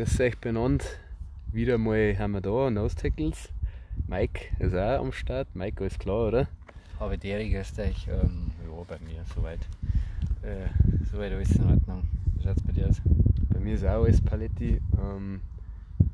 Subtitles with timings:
[0.00, 0.86] Grüß euch beieinander.
[1.52, 3.50] Wieder mal haben wir da Nose Tackles.
[4.08, 5.48] Mike ist auch am Start.
[5.52, 6.48] Mike, alles klar, oder?
[6.98, 8.08] Habe die Ehre, grüß euch.
[8.08, 9.58] Ähm, ja, bei mir soweit.
[10.40, 10.68] Äh,
[11.12, 12.08] soweit alles in Ordnung.
[12.34, 13.02] Wie schaut es bei dir aus?
[13.52, 14.80] Bei mir ist auch alles Paletti.
[14.98, 15.42] Ähm,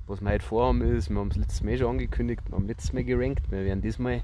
[0.08, 2.92] was wir heute vorhaben ist, wir haben es letztes Mal schon angekündigt, wir haben letztes
[2.92, 3.48] Mal gerankt.
[3.52, 4.20] Wir werden diesmal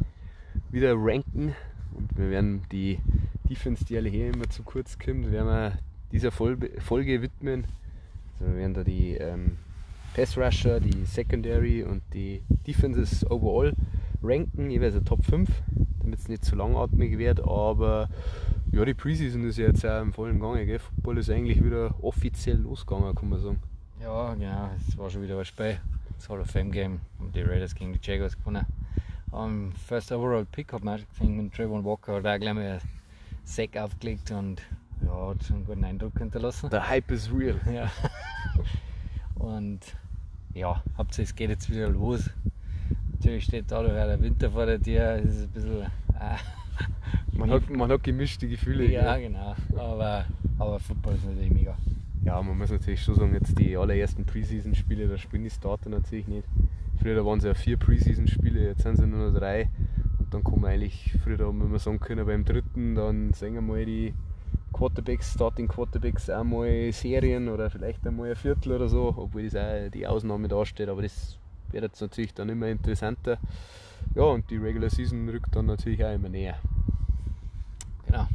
[0.72, 1.54] wieder ranken
[1.94, 2.98] und wir werden die
[3.48, 5.78] Defense, die alle hier immer zu kurz kommt, werden wir
[6.10, 7.64] dieser Folge widmen.
[8.40, 9.58] Also werden da die ähm,
[10.14, 13.74] Pass Rusher, die Secondary und die Defenses overall
[14.22, 15.48] ranken, jeweils eine Top 5,
[16.00, 17.40] damit es nicht zu langatmig wird.
[17.40, 18.08] Aber
[18.72, 20.66] ja, die Preseason ist ja jetzt auch im vollen Gange.
[20.66, 20.78] Gell?
[20.78, 23.60] Football ist eigentlich wieder offiziell losgegangen, kann man sagen.
[24.00, 25.78] Ja, genau, es war schon wieder was bei.
[26.16, 28.66] Das Hall of Fame Game haben die Raiders gegen die Jaguars gewonnen.
[29.30, 32.80] Am First Overall Pick hat man gesehen mit Trayvon Walker, hat auch gleich mal einen
[33.44, 34.60] Sack aufgelegt und
[35.04, 36.70] ja, hat schon einen guten Eindruck hinterlassen.
[36.70, 37.60] Der Hype is real.
[37.72, 37.90] Ja.
[39.34, 39.80] und
[40.54, 42.30] ja, Hauptsache es geht jetzt wieder los.
[43.12, 45.82] Natürlich steht da der Winter vor der Tür, es ist ein bisschen.
[45.82, 46.36] Äh,
[47.32, 48.90] man, hat, man hat gemischte Gefühle.
[48.90, 49.28] Ja, gell?
[49.28, 49.54] genau.
[49.76, 50.24] Aber,
[50.58, 51.76] aber Football ist natürlich mega.
[52.24, 56.28] Ja, man muss natürlich schon sagen, jetzt die allerersten Preseason-Spiele, da spielen die Starter natürlich
[56.28, 56.46] nicht.
[57.00, 59.68] Früher waren es ja vier Preseason-Spiele, jetzt sind es nur noch drei.
[60.20, 63.84] Und dann kommen eigentlich, früher haben wir sagen können, beim dritten, dann sehen wir mal
[63.84, 64.14] die
[64.72, 69.56] Quarterbacks, Starting Quarterbacks auch mal Serien oder vielleicht einmal ein Viertel oder so, obwohl das
[69.56, 71.38] auch die Ausnahme dasteht, aber das
[71.70, 73.38] wird jetzt natürlich dann immer interessanter.
[74.14, 76.58] Ja, und die Regular Season rückt dann natürlich auch immer näher.
[78.06, 78.26] Genau.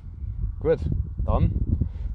[0.59, 0.79] Gut,
[1.23, 1.51] dann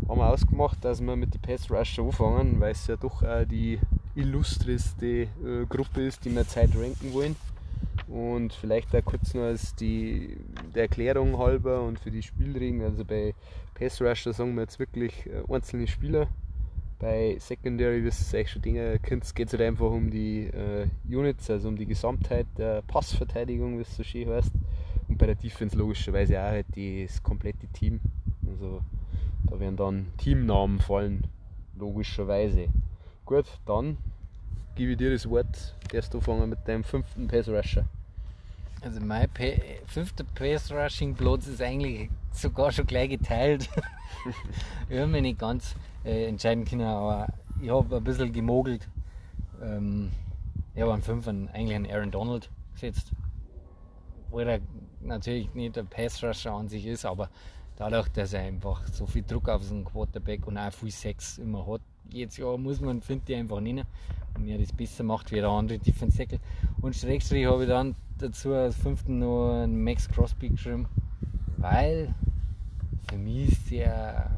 [0.09, 3.45] haben wir ausgemacht, dass wir mit den Pass Rush anfangen, weil es ja doch auch
[3.45, 3.79] die
[4.15, 5.29] illustreste äh,
[5.69, 7.37] Gruppe ist, die wir Zeit ranken wollen.
[8.13, 10.37] Und vielleicht auch kurz noch als die
[10.75, 12.83] der Erklärung halber und für die Spielregeln.
[12.83, 13.35] Also bei
[13.75, 16.29] Pass Rusher sagen wir jetzt wirklich äh, einzelne Spieler.
[16.99, 21.49] Bei Secondary, wisst ihr euch schon Dinge geht es halt einfach um die äh, Units,
[21.49, 24.53] also um die Gesamtheit der Passverteidigung, wie es so schön heißt.
[25.09, 27.99] Und bei der Defense logischerweise auch halt das komplette Team.
[28.47, 28.83] Also
[29.49, 31.27] da werden dann Teamnamen fallen,
[31.79, 32.69] logischerweise.
[33.25, 33.97] Gut, dann
[34.75, 37.87] gebe ich dir das Wort, darfst du fangen mit deinem fünften Pass Rusher.
[38.83, 39.29] Also mein
[39.87, 43.69] fünfter Pass Rushing Platz ist eigentlich sogar schon gleich geteilt.
[44.91, 47.29] ich habe mich nicht ganz äh, entscheiden können, aber
[47.63, 48.89] ich habe ein bisschen gemogelt.
[49.63, 50.11] Ähm,
[50.75, 53.13] ich habe einen Fünfer eigentlich einen Aaron Donald gesetzt.
[54.31, 54.61] Wo er
[55.01, 57.29] natürlich nicht der Pass Rusher an sich ist, aber
[57.77, 61.65] dadurch, dass er einfach so viel Druck auf seinen Quarterback und auch viel Sex immer
[61.69, 63.87] hat, jedes Jahr muss man, finde ich, einfach nehmen.
[64.35, 66.41] Und er das besser macht wie der andere Tackle.
[66.81, 70.87] Und Schrägstrich habe ich dann dazu als fünften noch einen Max Crosby geschrieben,
[71.59, 72.15] weil
[73.09, 74.31] für mich ist der,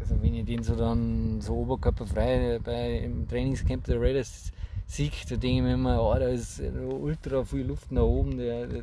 [0.00, 4.52] also wenn ich den so dann so oberkörperfrei bei, im Trainingscamp der Raiders
[4.86, 8.66] sehe, da denke ich mir immer, oh, da ist ultra viel Luft nach oben, der,
[8.66, 8.82] der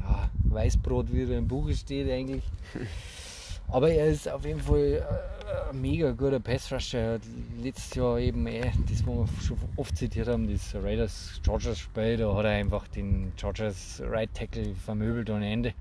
[0.00, 2.44] ja, Weißbrot, wie er im Buch steht eigentlich.
[3.68, 5.35] Aber er ist auf jeden Fall äh, ein
[5.72, 6.98] mega guter Passrusher.
[6.98, 7.20] Er
[7.62, 12.16] letztes Jahr eben, eh, das wo wir schon oft zitiert haben, das Raiders Chargers Spiel,
[12.16, 15.74] da hat er einfach den Chargers Right Tackle vermöbelt ohne Ende.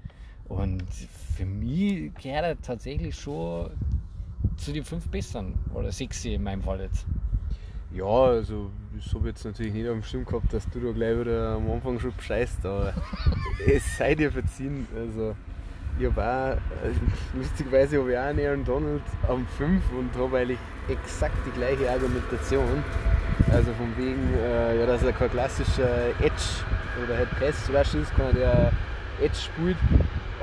[0.48, 0.84] Und
[1.36, 3.72] für mich gehört er tatsächlich schon
[4.58, 7.06] zu den fünf Besseren oder sechs in meinem Fall jetzt.
[7.94, 10.92] Ja, also das habe ich jetzt natürlich nicht auf dem Schirm gehabt, dass du da
[10.92, 12.94] gleich wieder am Anfang schon bescheißt, aber
[13.66, 14.88] es sei dir verziehen.
[14.96, 15.36] Also
[15.98, 16.92] ich habe auch, äh,
[17.34, 21.90] lustigerweise habe ich auch einen Aaron Donald am 5 und habe eigentlich exakt die gleiche
[21.90, 22.84] Argumentation.
[23.52, 26.64] Also von wegen, äh, ja, dass er kein klassischer Edge
[27.04, 28.72] oder halt Pass Rush ist, kann der
[29.22, 29.78] Edge spielt.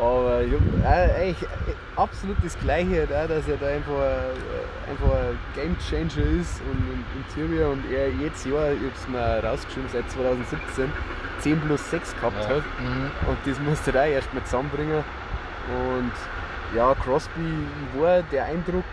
[0.00, 0.52] Aber ich
[0.84, 1.48] habe eigentlich
[1.96, 6.80] absolut das gleiche, auch, dass er da einfach, äh, einfach ein Game Changer ist und
[6.90, 10.90] im Interior und er jedes Jahr, ich habe es mir rausgeschrieben, seit 2017
[11.40, 12.48] 10 plus 6 gehabt ja.
[12.48, 12.64] hat.
[12.80, 13.10] Mhm.
[13.28, 15.04] Und das musste er auch erst mal zusammenbringen.
[15.68, 16.12] Und
[16.76, 17.40] ja, Crosby
[17.98, 18.84] war der Eindruck,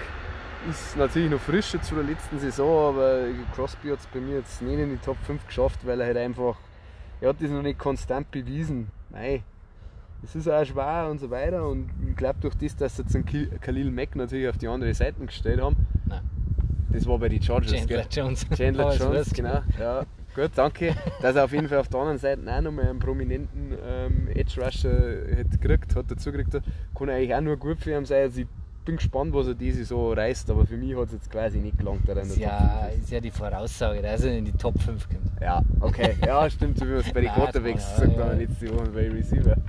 [0.70, 3.24] ist natürlich noch frischer zu der letzten Saison, aber
[3.56, 6.18] Crosby hat es bei mir jetzt nicht in die Top 5 geschafft, weil er halt
[6.18, 6.58] einfach,
[7.22, 8.90] er hat das noch nicht konstant bewiesen.
[9.10, 9.44] Nein,
[10.24, 11.68] es ist auch schwer und so weiter.
[11.68, 14.94] Und ich glaube, durch das, dass sie jetzt einen Khalil Mack natürlich auf die andere
[14.94, 15.76] Seite gestellt haben,
[16.06, 16.22] Nein.
[16.92, 17.72] das war bei den Chargers.
[17.72, 18.08] Chandler gell?
[18.12, 18.46] Jones.
[18.56, 19.62] Chandler Jones, genau.
[19.80, 20.06] Ja.
[20.40, 20.96] Gut, danke.
[21.22, 24.62] Dass er auf jeden Fall auf der anderen Seite auch nochmal einen prominenten ähm, Edge
[24.64, 26.66] Rusher hat gekriegt, hat dazu gekriegt,
[26.96, 28.32] kann eigentlich auch nur gut für ihn sein.
[28.34, 28.48] Ich
[28.90, 31.78] bin gespannt, was er diese so reißt, aber für mich hat es jetzt quasi nicht
[31.78, 32.10] gelangt.
[32.10, 35.42] Ist ja, ist ja die Voraussage, dass er in die Top 5 kommt.
[35.42, 36.16] Ja, okay.
[36.26, 39.56] Ja, stimmt, so wie man es bei den Quarterbacks gesagt haben, letzte Woche bei Receiver.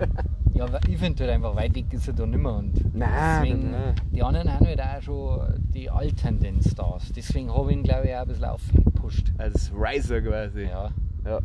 [0.53, 2.53] Ja, aber ich finde halt einfach weit weg ist er da nicht mehr.
[2.53, 3.95] Und Nein, deswegen, nein.
[4.13, 7.13] die anderen haben halt auch schon die alternden Stars.
[7.17, 9.33] Deswegen habe ich ihn, glaube ich, auch ein bisschen aufgepusht.
[9.39, 10.65] Als Riser quasi.
[10.65, 10.91] Ja.
[11.25, 11.41] Ja,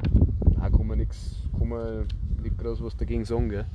[0.59, 2.07] da kann man nichts, kann man
[2.41, 3.65] nicht groß was dagegen sagen, gell.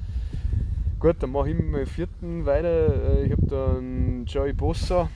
[1.00, 3.20] Gut, dann mache ich meinem vierten weiter.
[3.20, 5.08] Äh, Ich habe da einen Joey Bossa.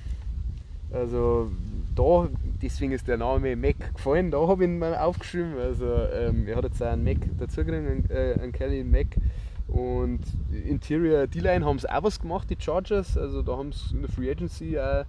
[0.91, 1.51] Also
[1.95, 2.29] da,
[2.63, 5.59] deswegen ist der Name Mac gefallen, da habe ich ihn mal aufgeschrieben.
[5.59, 9.09] Also ähm, er hat jetzt auch einen Mac dazugekriegt, einen, äh, einen Kelly Mac.
[9.69, 10.21] Und
[10.67, 13.19] Interior D-Line haben sie auch was gemacht, die Chargers.
[13.19, 15.05] Also da haben sie in der Free Agency auch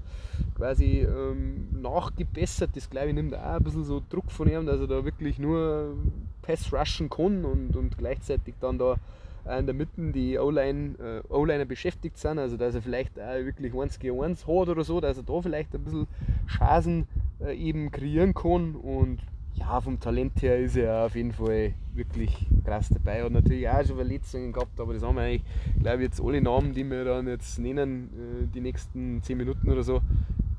[0.58, 2.72] quasi ähm, nachgebessert.
[2.74, 5.40] Das glaube ich nimmt auch ein bisschen so Druck von ihm, dass er da wirklich
[5.40, 5.96] nur
[6.42, 8.98] Pass rushen kann und, und gleichzeitig dann da
[9.46, 10.96] in der Mitte die O-Line,
[11.30, 12.40] äh, O-Liner beschäftigt sind.
[12.40, 15.42] Also dass er vielleicht auch wirklich 1 gegen 1 hat oder so, dass er da
[15.42, 16.08] vielleicht ein bisschen
[16.48, 17.08] Chancen
[17.40, 18.76] äh, eben kreieren kann.
[18.76, 19.20] Und
[19.54, 23.24] ja, vom Talent her ist er auf jeden Fall wirklich krass dabei.
[23.24, 25.44] Hat natürlich auch schon Verletzungen gehabt, aber das haben wir eigentlich,
[25.82, 29.70] glaube ich, jetzt alle Namen, die wir dann jetzt nennen, äh, die nächsten 10 Minuten
[29.70, 30.02] oder so,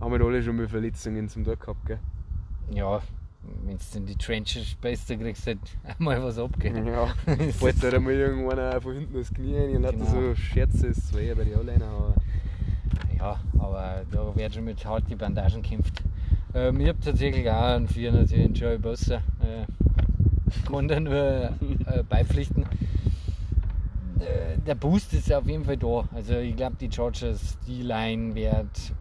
[0.00, 1.86] haben wir alle schon mal Verletzungen zum Tag gehabt.
[1.86, 1.98] Gell?
[2.72, 3.02] Ja,
[3.64, 5.58] wenn du in die Trenches bist, dann kriegst du halt
[5.98, 6.86] einmal was abgehen.
[6.86, 7.06] Ja,
[7.52, 10.06] fällt da einmal irgendeiner von hinten das Knie rein und hat Genau.
[10.10, 12.14] so Scherze, ist zwar eher bei den O-Liner, aber
[13.18, 16.02] Ja, aber da wird schon mit harten Bandagen gekämpft.
[16.54, 19.16] Ähm, ich habe tatsächlich auch einen 4 natürlich, einen Joey Bossa.
[19.16, 19.66] Äh,
[20.70, 22.64] kann da nur äh, beipflichten.
[24.20, 26.04] Äh, der Boost ist auf jeden Fall da.
[26.14, 28.92] Also ich glaube, die Chargers, die Line wird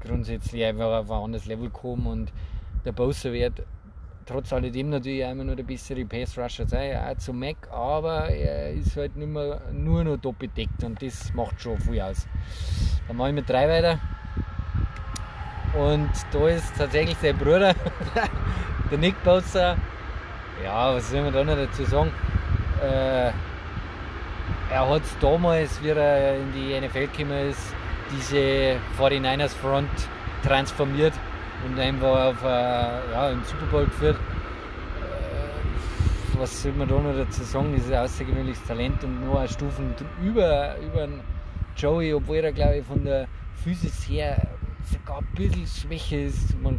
[0.00, 2.32] grundsätzlich einfach auf ein anderes Level kommen und
[2.84, 3.62] der Bossa wird
[4.30, 8.70] trotz alledem natürlich immer noch der bessere Pass Rusher sein, auch zu Mac, aber er
[8.70, 12.28] ist halt nicht mehr nur noch doppelt bedeckt und das macht schon viel aus.
[13.08, 13.98] Dann mache ich mit drei weiter.
[15.76, 17.74] Und da ist tatsächlich sein Bruder,
[18.90, 19.76] der Nick Bosa.
[20.62, 22.12] Ja, was soll man da noch dazu sagen?
[22.82, 23.32] Äh,
[24.70, 27.74] er hat damals, wie er in die NFL gekommen ist,
[28.12, 29.90] diese 49ers Front
[30.44, 31.14] transformiert
[31.66, 34.16] und einfach auf, äh, ja, im Super Bowl geführt.
[34.16, 37.72] Äh, was soll man da noch dazu sagen?
[37.74, 41.08] Das ist ein außergewöhnliches Talent und noch eine Stufen über, über
[41.76, 44.48] Joey, obwohl er, glaube ich, von der Physis her
[44.90, 46.58] sogar ein bisschen schwächer ist.
[46.62, 46.78] Man,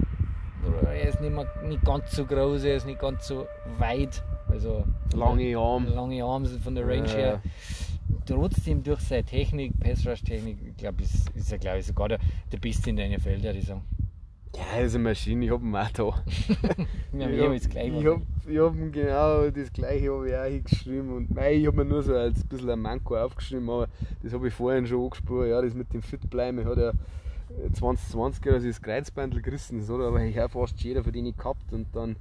[0.85, 3.45] er ist nicht, mehr, nicht ganz so groß, er ist nicht ganz so
[3.77, 4.23] weit.
[4.49, 4.83] Also
[5.13, 5.89] lange Arme.
[5.89, 7.15] lange Arme von der Range Ja.
[7.15, 7.41] her.
[8.25, 12.19] Trotzdem durch seine Technik, Pass-Rush-Technik, ich glaube, ist, ist er glaube ich sogar der,
[12.51, 13.81] der Beste in der NFL, würde ich sagen.
[14.55, 16.03] Ja, er ist eine Maschine, ich habe ihn auch da.
[17.13, 20.43] Wir haben ich jeweils gleich ich hab, ich hab genau das gleiche hab ich auch
[20.43, 23.87] hingeschrieben und mei, ich habe mir nur so als bisschen ein Manko aufgeschrieben, aber
[24.21, 28.45] das habe ich vorhin schon angesprochen, ja, das mit dem Fitbleiben, ich hatte ja 2020
[28.51, 31.87] also das Kreuzbandel gerissen, das hat aber eigentlich auch fast jeder von denen gehabt und
[31.93, 32.17] dann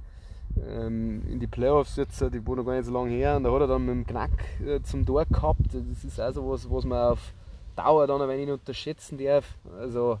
[0.69, 3.51] ähm, in die Playoffs jetzt, die waren noch gar nicht so lange her und da
[3.51, 4.31] hat er dann mit dem Knack
[4.65, 7.33] äh, zum Tor gehabt, das ist auch so was, was man auf
[7.75, 10.19] Dauer dann ein wenig unterschätzen darf, also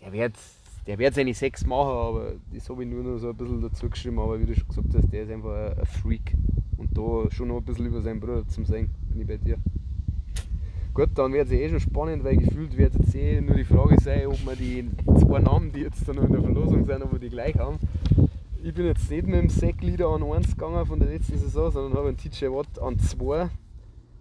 [0.00, 0.34] der wird
[0.86, 3.88] der wird seine sechs machen, aber das habe ich nur noch so ein bisschen dazu
[3.88, 4.18] geschrieben.
[4.18, 6.34] Aber wie du schon gesagt hast, der ist einfach ein Freak.
[6.76, 9.58] Und da schon noch ein bisschen über seinen Bruder zum Sehen, bin ich bei dir.
[10.94, 14.00] Gut, dann wird es eh schon spannend, weil gefühlt wird jetzt eh nur die Frage
[14.00, 14.88] sein, ob wir die
[15.20, 17.78] zwei Namen, die jetzt da noch in der Verlosung sind, ob wir die gleich haben.
[18.62, 21.70] Ich bin jetzt nicht mit dem Sack Leader an 1 gegangen von der letzten Saison,
[21.70, 23.48] sondern habe einen TJ Watt an 2,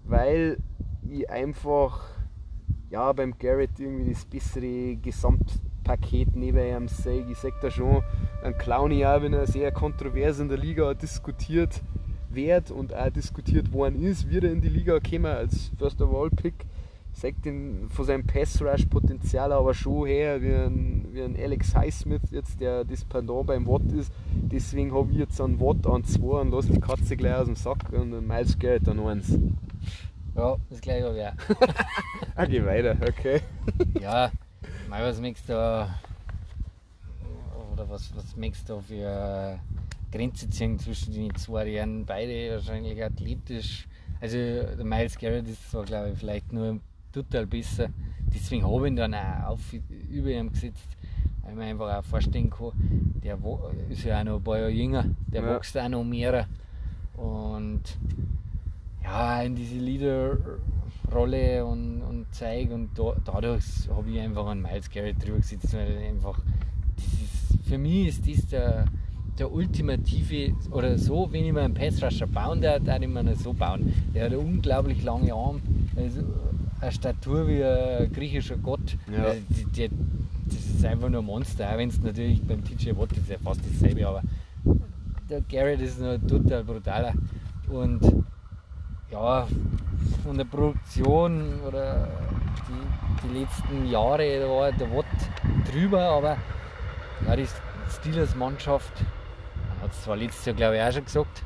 [0.05, 0.57] weil
[1.09, 2.07] ich einfach
[2.89, 4.95] ja, beim Garrett irgendwie das bessere
[5.89, 7.25] Gesamtpaket neben ihm sehe.
[7.29, 8.01] Ich sage da schon,
[8.43, 11.81] ein Clowny auch, wenn er sehr kontrovers in der Liga diskutiert
[12.29, 16.13] wird und auch diskutiert worden ist, wird er in die Liga gekommen als First of
[16.13, 16.65] All Pick.
[17.11, 21.75] Sagt ihn von seinem Pass Rush Potenzial aber schon her wie ein, wie ein Alex
[21.75, 24.11] Highsmith jetzt, der das Pendant beim Watt ist.
[24.31, 27.55] Deswegen habe ich jetzt einen Watt an 2 und lasse die Katze gleich aus dem
[27.55, 29.39] Sack und einen Miles Garrett an 1.
[30.35, 31.67] Ja, das gleiche habe ich auch.
[32.35, 33.41] Ah, geh weiter, okay.
[33.99, 34.31] ja,
[34.89, 35.89] mal was möchtest du
[37.73, 39.59] oder was, was möchtest du für eine
[40.11, 41.71] Grenze ziehen zwischen den zwei?
[41.71, 43.87] Sind beide wahrscheinlich athletisch.
[44.21, 46.79] Also der Miles Garrett ist zwar, glaube ich, vielleicht nur
[47.13, 47.87] total besser.
[48.33, 49.59] Deswegen habe ich ihn dann auch auf,
[50.09, 50.87] über ihm gesetzt,
[51.41, 52.71] weil man einfach auch vorstellen kann,
[53.23, 53.37] der
[53.89, 55.55] ist ja auch noch ein paar Jahre jünger, der Ja.
[55.55, 56.47] wächst auch noch mehr.
[57.15, 57.81] Und
[59.03, 64.89] ja, in diese Leader-Rolle und, und zeige und da, dadurch habe ich einfach einen Miles
[64.89, 66.39] Garrett drüber gesetzt, weil einfach
[66.97, 68.85] ist, für mich ist das der,
[69.37, 73.35] der ultimative, oder so, wenn ich mir einen Passrusher bauen darf, darf ich mir ihn
[73.35, 73.93] so bauen.
[74.13, 75.61] Der hat einen unglaublich lange Arm,
[75.95, 76.21] also
[76.81, 78.97] eine Statur wie ein griechischer Gott.
[79.11, 79.23] Ja.
[79.23, 79.41] Also,
[79.75, 79.89] die,
[80.45, 83.37] das ist einfach nur ein Monster, auch wenn es natürlich beim TJ Watt ist ja
[83.37, 84.23] fast dasselbe, aber
[85.29, 87.13] der Garrett ist noch total brutaler.
[87.69, 88.01] Und
[89.11, 89.47] ja,
[90.23, 92.07] von der Produktion oder
[92.67, 95.05] die, die letzten Jahre da war der Watt
[95.71, 96.37] drüber, aber
[97.27, 97.47] ja, die
[97.89, 98.93] Steelers-Mannschaft,
[99.69, 101.43] man hat es zwar letztes Jahr glaube ich auch schon gesagt,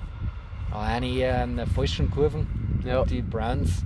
[0.72, 2.48] aber eine eher in der falschen Kurven.
[2.86, 3.02] Ja.
[3.02, 3.84] Und die Browns,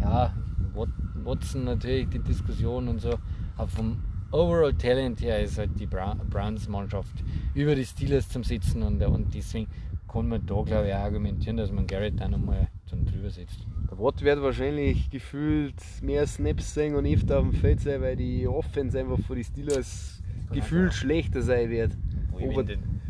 [0.00, 0.32] ja,
[0.74, 0.88] Wat-
[1.24, 3.18] Watson natürlich die Diskussion und so,
[3.56, 3.98] aber vom
[4.32, 7.12] Overall Talent her ist halt die Browns-Mannschaft
[7.54, 9.68] über die Steelers zum Sitzen und, und deswegen
[10.12, 13.66] kann man da glaube ich auch argumentieren, dass man Garrett dann nochmal zum drüber setzt.
[13.90, 18.16] Der Watt wird wahrscheinlich gefühlt mehr Snaps sehen und öfter auf dem Feld sein, weil
[18.16, 21.92] die Offense einfach von den Steelers gefühlt schlechter sein wird.
[22.34, 22.64] Aber-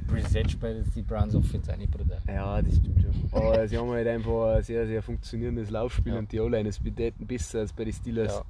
[0.08, 2.20] Brissett spielt, ist die Browns Offense auch nicht brutal.
[2.28, 3.12] Ja, das stimmt schon.
[3.32, 6.18] Aber sie haben halt einfach ein sehr, sehr funktionierendes Laufspiel Ja.
[6.18, 8.34] und die O-Line ist bedeutend besser als bei den Steelers.
[8.34, 8.42] Ja.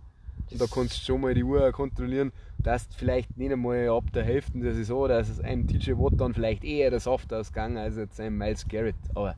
[0.53, 4.05] Und da kannst du schon mal die Uhr kontrollieren, dass du vielleicht nicht einmal ab
[4.15, 7.77] der Hälfte der Saison, dass es einem TJ Watt dann vielleicht eher der Saft ausgegangen
[7.79, 8.95] als jetzt einem Miles Garrett.
[9.15, 9.35] Aber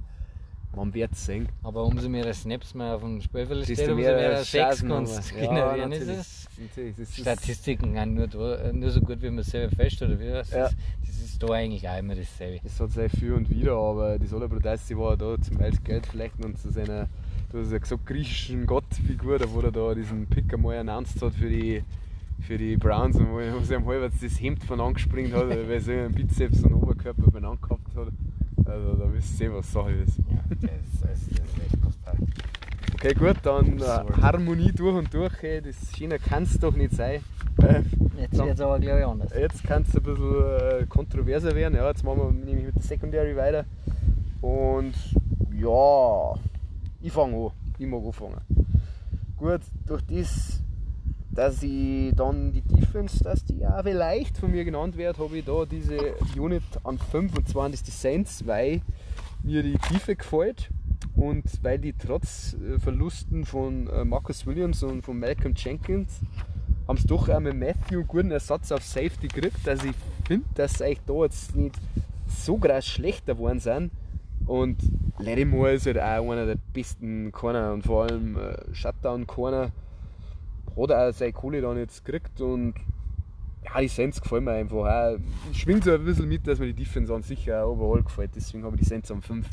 [0.77, 1.49] man wird es sehen.
[1.63, 5.93] Aber umso mehr Snaps man auf dem Spielfeld steht, umso mehr Sex kannst du generieren.
[5.93, 9.75] Ja, ist es Natürlich, ist- Statistiken sind nur, da, nur so gut, wie man selber
[9.75, 10.67] fest oder wie das, Ja.
[10.67, 12.61] ist, das ist da eigentlich auch immer dasselbe.
[12.65, 16.45] Es hat sehr für und wieder, aber das Allerbrutalste war da zum Miles Garrett vielleicht
[16.45, 17.09] und zu seiner,
[17.55, 21.35] du hast ja gesagt, griechischen Gottfigur, da wo er da diesen Pick einmal announced hat
[21.35, 21.83] für die,
[22.47, 25.93] für die Browns und wo er- ihm halbwegs das Hemd von angespringt hat, weil sie
[25.93, 28.09] einen Bizeps und Oberkörper beieinander gehabt hat.
[28.67, 30.19] Also da wisst ihr, was Sache ist.
[30.19, 30.71] Ja, das,
[31.01, 32.17] das, ist echt brutal.
[32.95, 35.33] Okay, gut, dann äh, Harmonie durch und durch.
[35.41, 37.21] Hey, das schöner kann es doch nicht sein.
[37.63, 37.83] Äh,
[38.19, 39.33] Jetzt wird es aber, glaube ich, anders.
[39.39, 41.75] Jetzt kann es ein bisschen äh, kontroverser werden.
[41.75, 43.65] Ja, jetzt machen wir nämlich mit der Secondary weiter.
[44.41, 44.95] Und
[45.53, 46.35] ja,
[47.05, 47.51] ich fange an.
[47.79, 48.41] Ich mag anfangen.
[49.37, 50.63] Gut, durch das,
[51.31, 55.45] dass ich dann die Defense, dass die ja vielleicht von mir genannt wird, habe ich
[55.45, 58.81] da diese Unit an 5 und zwar das die Saints, weil
[59.43, 60.71] mir die Tiefe gefällt
[61.15, 66.21] und weil die trotz äh, Verlusten von äh, Marcus Williams und von Malcolm Jenkins
[66.89, 69.69] haben es doch auch mit Matthew einen guten Ersatz auf Safety gekriegt.
[69.69, 69.97] Also ich
[70.27, 71.75] finde, dass sie da jetzt nicht
[72.27, 73.91] so krass schlechter geworden sind.
[74.47, 74.77] Und
[75.19, 79.73] Lattimore ist halt auch einer der besten Corner und vor allem äh, Shutdown-Corner.
[80.77, 82.75] Hat auch seine Kohle dann jetzt gekriegt und
[83.65, 85.19] ja, die Saints gefallen mir einfach auch.
[85.53, 88.33] Schwingt so ein bisschen mit, dass mir die Defense an sich auch overall gefällt.
[88.35, 89.49] Deswegen habe ich die Saints am 5.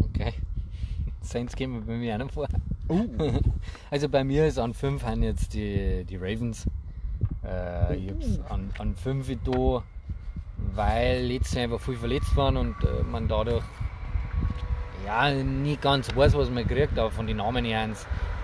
[0.00, 0.34] Okay.
[1.22, 2.48] Saints gehen wir bei mir auch noch vor.
[2.88, 3.04] Oh.
[3.90, 6.66] Also bei mir ist an 5 haben jetzt die, die Ravens.
[7.44, 9.82] Äh, ich hab's an, an 5 da,
[10.76, 13.64] weil letztes Jahr einfach viel verletzt waren und äh, man dadurch
[15.04, 17.88] ja nicht ganz weiß, was man kriegt, aber von den Namen her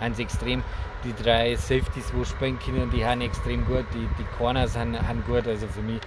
[0.01, 0.63] haben sie extrem.
[1.05, 5.23] Die drei Safeties, wo spielen können, die haben extrem gut, die, die Corners haben, haben
[5.27, 6.01] gut, also für mich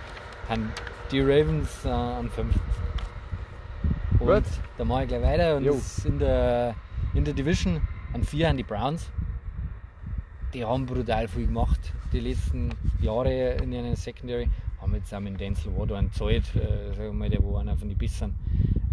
[0.48, 0.72] haben
[1.12, 2.56] die Ravens äh, an 5.
[4.20, 4.44] Und Gut.
[4.78, 5.68] da mache ich gleich weiter und
[6.06, 6.76] in der,
[7.14, 7.82] in der Division
[8.14, 9.10] an 4 haben die Browns.
[10.54, 14.50] Die haben brutal viel gemacht, die letzten Jahre in einer Secondary.
[14.82, 17.90] Haben jetzt auch mit Denzel Ward einen gezahlt, äh, sagen mal, der wo einer von
[17.90, 18.36] den besseren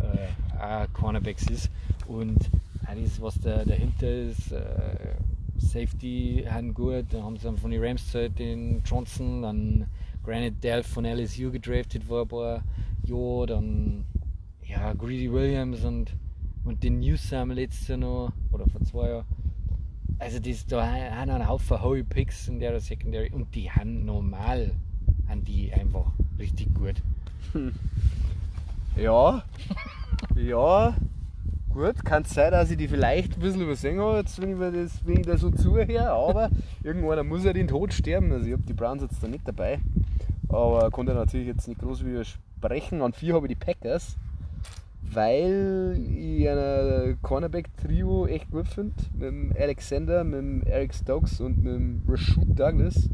[0.01, 1.71] äh, Cornerbacks ist.
[2.07, 2.39] Und
[2.87, 5.15] das, was da dahinter ist, äh,
[5.57, 9.87] Safety haben gut, dann haben sie von den Rams gezahlt, den Johnson, dann
[10.25, 12.63] Granite Delph von LSU gedraftet vor ein paar
[13.05, 14.05] Jahren, dann
[14.65, 16.15] ja, Greedy Williams und,
[16.65, 19.27] und den Newsam letztes Jahr noch, oder vor zwei Jahren.
[20.19, 24.73] Also das, da haben einen Haufen hohe Picks in der Secondary und die haben normal,
[25.33, 26.97] haben die einfach richtig gut.
[28.95, 29.43] Ja,
[30.37, 30.95] ja,
[31.71, 34.57] gut, kann es sein, dass ich die vielleicht ein bisschen übersehen habe, jetzt, wenn, ich
[34.57, 36.51] mir das, wenn ich da so zuhöre, aber
[36.83, 38.31] irgendwann muss ja den Tod sterben.
[38.31, 39.81] Also ich habe die Browns jetzt da nicht dabei,
[40.51, 43.01] aber konnte natürlich jetzt nicht groß widersprechen.
[43.01, 44.17] An vier habe ich die Packers,
[45.15, 51.63] weil ich ein Cornerback-Trio echt gut finde, mit dem Alexander, mit dem Eric Stokes und
[51.63, 53.09] mit dem Rashid Douglas.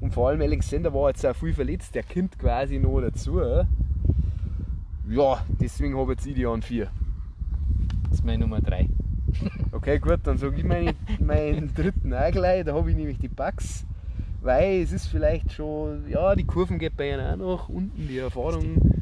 [0.00, 3.40] Und vor allem Alexander war jetzt auch viel verletzt, der kommt quasi noch dazu.
[5.08, 6.88] Ja, deswegen habe jetzt ich die an 4.
[8.04, 8.88] Das ist meine Nummer 3.
[9.72, 12.64] Okay, gut, dann sage ich meine, meinen dritten auch gleich.
[12.64, 13.86] Da habe ich nämlich die Bugs.
[14.42, 18.06] Weil es ist vielleicht schon, ja, die Kurven geht bei ihnen auch nach unten.
[18.08, 18.95] Die Erfahrung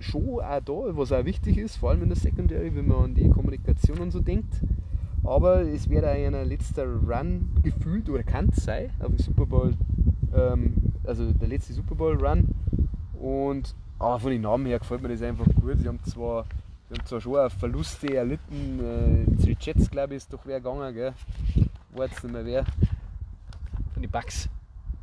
[0.00, 3.14] schon auch da, was auch wichtig ist, vor allem in der Secondary, wenn man an
[3.14, 4.60] die Kommunikation und so denkt.
[5.24, 9.46] Aber es wäre auch ein letzter Run gefühlt oder kann es sein auf den Super
[9.46, 9.74] Bowl,
[10.34, 10.74] ähm,
[11.04, 12.48] also der letzte Super Bowl Run.
[13.20, 15.78] Und aber von den Namen her gefällt mir das einfach gut.
[15.78, 16.44] Sie haben zwar,
[16.88, 18.78] sie haben zwar schon Verluste erlitten.
[18.78, 21.12] Äh, zu den Jets, glaube ich, ist doch wer gegangen, gell?
[21.94, 22.64] War jetzt nicht mehr wer.
[23.92, 24.48] Von den Bucks.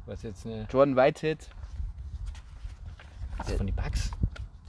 [0.06, 0.72] Weiß jetzt nicht.
[0.72, 1.50] Jordan Whitehead.
[3.38, 4.12] Also von den Bucks?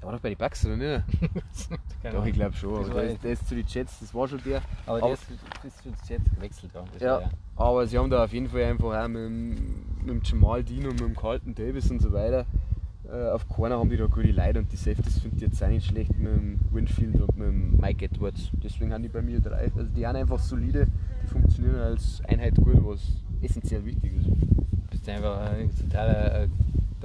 [0.07, 1.03] War doch bei den Bucks, oder nicht?
[2.13, 2.81] Doch, ich glaube schon.
[2.81, 4.63] Das Aber der, ist, der ist zu den Jets, das war schon der.
[4.87, 5.23] Aber Aber- der ist,
[5.65, 6.71] ist zu den Jets gewechselt.
[7.01, 7.21] Ja.
[7.21, 9.49] Ja, aber sie haben da auf jeden Fall einfach auch mit, dem-
[10.01, 12.47] mit dem Jamal Dean und mit dem Carlton Davis und so weiter.
[13.11, 15.69] Äh, auf Corner haben die da gute Leute und die Safeties finde ich jetzt auch
[15.69, 18.51] nicht schlecht mit dem Winfield und mit dem Mike Edwards.
[18.63, 19.71] Deswegen haben die bei mir drei.
[19.77, 20.87] Also die sind einfach solide,
[21.23, 23.01] die funktionieren als Einheit gut, was
[23.43, 24.29] essentiell wichtig ist.
[24.91, 26.49] bist du einfach ein totaler äh,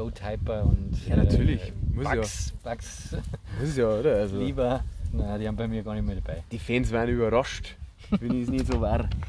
[0.01, 1.72] Go-Typer und Ja, natürlich.
[1.93, 2.15] Muss ja.
[2.15, 3.10] Bugs, Bugs
[3.60, 4.15] Das ist ja, oder?
[4.15, 4.84] Also, lieber.
[5.13, 6.43] Nein, die haben bei mir gar nicht mehr dabei.
[6.51, 7.75] die Fans waren überrascht,
[8.10, 9.10] wenn ich es nicht so war.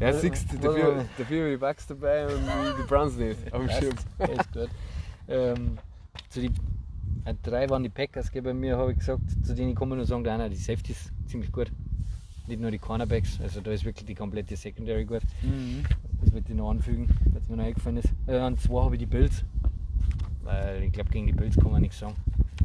[0.00, 2.40] Ja, siehst du, dafür, dafür haben die Bucks dabei und
[2.78, 3.96] die Browns nicht auf dem Schirm.
[4.38, 4.68] Ist gut.
[5.26, 5.76] Ähm,
[6.28, 6.52] zu die,
[7.24, 9.22] äh, drei waren die Packers bei mir, habe ich gesagt.
[9.44, 11.72] Zu denen kann man nur sagen, einer, die Safeties ziemlich gut.
[12.46, 15.22] Nicht nur die Cornerbacks, also da ist wirklich die komplette Secondary gut.
[15.42, 15.82] Mhm.
[16.20, 18.10] Das wird ich noch anfügen, es mir noch eingefallen ist.
[18.28, 19.44] Äh, und zwei habe ich die Bills.
[20.44, 22.14] Weil ich glaube, gegen die Bills kann man nichts sagen.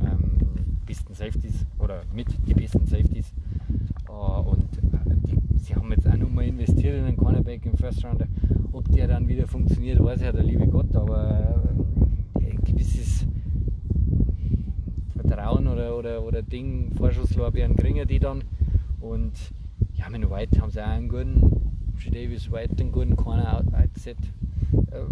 [0.01, 3.33] Ähm, besten Safeties oder mit die besten Safeties.
[4.07, 8.03] Äh, und äh, die, sie haben jetzt auch nochmal investiert in einen Cornerback im First
[8.05, 8.27] Rounder.
[8.71, 11.63] Ob der dann wieder funktioniert, weiß ja der liebe Gott, aber
[12.39, 13.25] äh, ein gewisses
[15.15, 18.43] Vertrauen oder, oder, oder Ding, Vorschusslorbeeren kriegen die dann.
[18.99, 19.33] Und
[19.93, 21.61] ja, mit White haben sie auch einen guten,
[22.11, 24.17] Davis White, einen guten Corner out- outset.
[24.91, 25.03] Äh,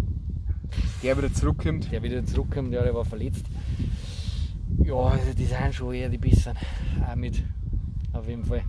[1.02, 1.90] Der wieder zurückkommt.
[1.92, 3.44] der wieder zurückkommt, ja, der war verletzt.
[4.84, 6.56] Ja, also die sind schon eher die Besseren.
[7.06, 7.42] Auch mit,
[8.12, 8.62] auf jeden Fall.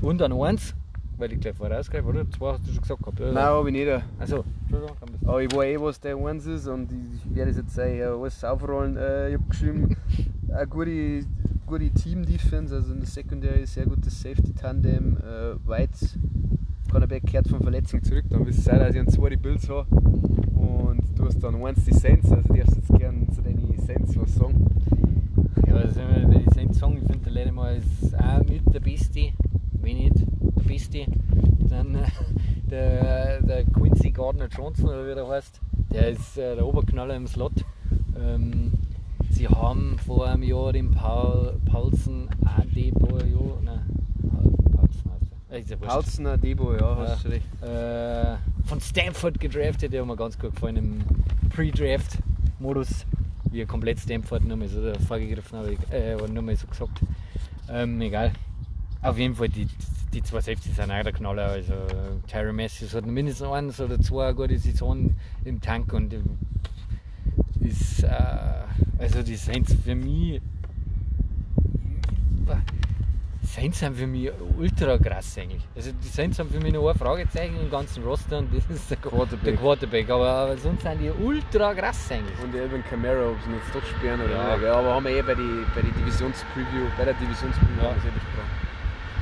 [0.00, 0.74] Und an eins,
[1.16, 2.30] weil ich gleich vorausgreife, oder?
[2.30, 3.32] Zwei hast du schon gesagt gehabt, oder?
[3.32, 4.02] Nein, habe ich nicht.
[4.18, 4.96] Also, Entschuldigung.
[5.24, 8.44] Aber ich weiß eh, was der eins ist und ich werde es jetzt äh, alles
[8.44, 8.96] aufrollen.
[8.96, 9.96] Äh, ich habe geschrieben,
[10.48, 11.24] eine gute,
[11.66, 15.16] gute Team-Defense, also in der Secondary sehr gutes Safety-Tandem.
[15.16, 16.18] Äh, White,
[16.96, 19.86] Cornerback kehrt von Verletzung zurück, dann wirst du sein, dass ich einen zweiten Bills habe.
[20.56, 24.34] Und du hast dann eins die Saints, also darfst jetzt gerne zu deinen Saints was
[24.34, 24.66] sagen.
[25.68, 29.28] Ja, also wenn ich Saints sagen, ich finde der Lattimore ist auch mit der Beste,
[29.72, 31.04] wenn nicht der Beste.
[31.68, 32.06] Dann äh,
[32.70, 35.60] der, der Quincy Gardner Johnson, oder wie der heißt,
[35.92, 37.62] der ist äh, der Oberknaller im Slot.
[38.18, 38.72] Ähm,
[39.28, 43.75] sie haben vor einem Jahr den Paul, Paulsen Adebayo, nein,
[45.56, 45.72] Er.
[45.72, 45.76] Äh.
[45.76, 47.46] Paulsen, Debo, ja, hast du recht.
[47.62, 50.98] Äh, von Stanford gedraftet, der hat mir ganz gut gefallen im
[51.50, 53.06] Pre-Draft-Modus,
[53.50, 57.00] wie er komplett Stanford nochmal so vorgegriffen habe, ich- äh, nochmal so gesagt.
[57.68, 58.32] Ähm, egal.
[59.02, 59.68] Auf jeden Fall, die,
[60.12, 61.46] die zwei Safeties sind auch der Knaller.
[61.48, 61.74] Also
[62.26, 65.14] Terry Matthews hat mindestens eins oder zwei gute Saison
[65.44, 66.38] im Tank und ähm,
[67.60, 68.08] ist äh,
[68.98, 70.40] also die Saints für mich
[73.56, 75.62] Saints sind für mich ultra krass eigentlich.
[75.74, 78.90] Also die Saints haben für mich noch ein Fragezeichen im ganzen Roster und das ist
[78.90, 79.44] der Quarterback.
[79.44, 80.10] Der Quarterback.
[80.10, 82.38] Aber, sonst sind die ultra krass eigentlich.
[82.44, 84.56] Und Elvin Kamara, ob sie jetzt doch sperren oder Ja.
[84.56, 84.66] nicht.
[84.66, 87.88] Aber haben wir eh bei, die, bei die Divisionspreview, bei der Divisionspreview Ja.
[87.88, 88.50] haben wir es eh besprochen.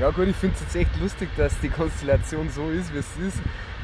[0.01, 3.17] Ja gut, ich finde es jetzt echt lustig, dass die Konstellation so ist, wie es
[3.19, 3.39] ist.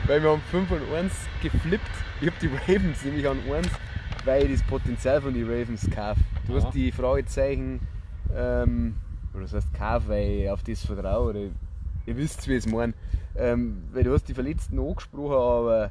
[0.09, 1.85] Weil wir haben 5 und 1 geflippt.
[2.21, 3.69] Ich habe die Ravens nämlich an 1,
[4.25, 6.19] weil ich das Potenzial von den Ravens kaufe.
[6.49, 6.63] Du Ja.
[6.65, 7.81] hast die Fragezeichen,
[8.37, 8.97] ähm,
[9.33, 11.31] oder das heißt kauf, weil ich auf das vertraue.
[11.31, 11.41] Oder
[12.07, 12.95] ihr wisst, wie ich es meine.
[13.37, 15.91] Ähm, weil du hast die Verletzten angesprochen, aber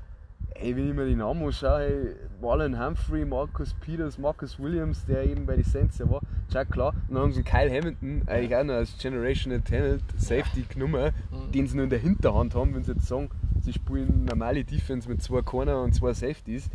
[0.56, 5.46] ey, wenn ich mir die Namen anschaue, Marlon Humphrey, Marcus Peters, Marcus Williams, der eben
[5.46, 6.22] bei den Saints ja war,
[6.52, 6.94] schau klar.
[7.08, 11.52] Und dann haben sie Kyle Hamilton, eigentlich auch noch als Generational Talent Safety genommen, Mhm.
[11.54, 13.30] den sie nur in der Hinterhand haben, wenn sie jetzt sagen,
[13.62, 16.70] sie spielen normale Defense mit zwei Corner und zwei Safeties.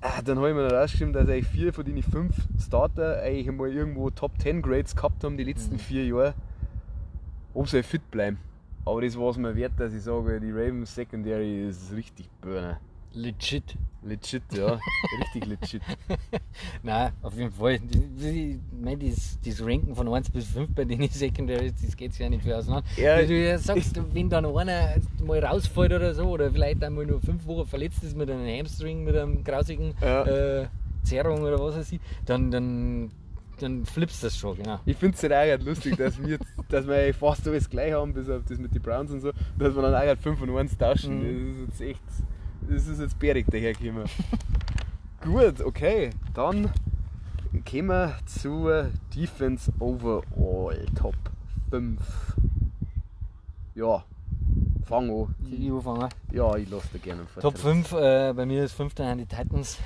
[0.00, 3.48] Ah, dann habe ich mir noch rausgeschrieben, dass eigentlich vier von den fünf Starter eigentlich
[3.48, 5.78] einmal irgendwo Top 10 Grades gehabt haben die letzten Mhm.
[5.80, 6.34] vier Jahre.
[7.54, 8.38] Ob sie fit bleiben.
[8.84, 12.78] Aber das war es mir wert, dass ich sage, die Ravens Secondary ist richtig burner.
[13.16, 13.76] Legit.
[14.02, 14.78] Legit, ja.
[15.18, 15.82] richtig legit.
[16.82, 17.74] Nein, auf jeden Fall.
[18.20, 22.20] Ich mein, das, das Ranken von 1 bis 5 bei den Secondaries, das geht sich
[22.20, 22.86] ja nicht viel auseinander.
[22.96, 24.94] Ja, Wie du ja sagst, wenn dann einer
[25.26, 29.02] mal rausfällt oder so, oder vielleicht einmal nur 5 Wochen verletzt ist mit einem Hamstring,
[29.02, 30.24] mit einem grausigen Ja.
[30.24, 30.66] äh,
[31.02, 33.10] Zerrung oder was weiß ich, dann, dann,
[33.60, 34.78] dann flippst du das schon, genau.
[34.84, 38.28] Ich finde es halt auch lustig, dass wir, dass wir fast alles gleich haben, bis
[38.28, 40.76] auf das mit den Browns und so, dass wir dann auch gerade 5 und 1
[40.76, 41.18] tauschen.
[41.18, 41.66] Mhm.
[41.68, 42.02] Das ist jetzt echt,
[42.68, 44.04] das ist jetzt bärig dahergekommen.
[45.22, 46.70] Gut, okay, dann
[47.68, 51.16] kommen wir zur Defense Overall Top
[51.70, 52.00] 5.
[53.74, 54.04] Ja,
[54.84, 55.34] fang an.
[55.40, 56.08] Die anfangen.
[56.32, 57.86] Ja, ich lasse dir gerne einen Top Vortritt.
[57.88, 59.78] 5, äh, bei mir ist 5 dann die Titans.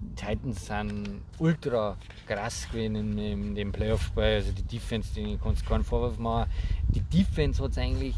[0.00, 4.22] Die Titans sind ultra krass gewesen in, in dem Playoff-Spiel.
[4.22, 6.50] Also die Defense, die kannst du keinen Vorwurf machen.
[6.88, 8.16] Die Defense hat es eigentlich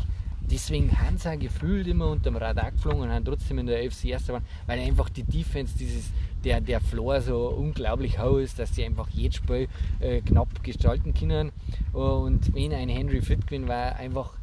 [0.50, 3.90] deswegen haben sie auch gefühlt immer unter dem Radar geflogen und haben trotzdem in der
[3.90, 6.11] FC Erster waren, weil einfach die Defense, dieses,
[6.44, 9.68] der, der Floor so unglaublich hoch ist, dass sie einfach jedes Spiel
[10.00, 11.52] äh, knapp gestalten können.
[11.92, 14.35] Und wenn ein Henry fit gewinnt, war einfach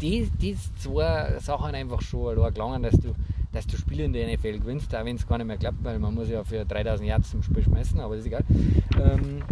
[0.00, 3.14] die, die zwei Sachen einfach schon gelangen, dass du,
[3.52, 5.98] dass du Spiele in der NFL gewinnst, auch wenn es gar nicht mehr klappt, weil
[5.98, 8.44] man muss ja für 3000 Yards zum Spiel schmeißen, aber das ist egal.
[9.00, 9.42] Ähm,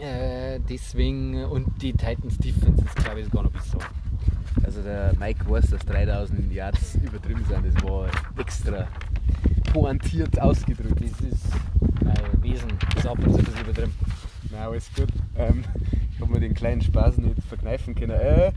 [0.00, 3.78] äh, deswegen, und die Titans Defense ist glaube ich gar noch besser.
[4.66, 7.64] Also der Mike weiß, dass 3000 Yards übertrieben sind.
[7.64, 8.88] Das war extra
[9.72, 11.00] pointiert ausgedrückt.
[11.00, 11.44] Das ist
[12.04, 13.92] mein Wesen, das ab und zu ein bisschen übertrieben.
[14.50, 15.08] Na, alles gut.
[15.36, 15.62] Ähm,
[16.12, 18.18] ich habe mir den kleinen Spaß nicht verkneifen können.
[18.18, 18.50] Äh,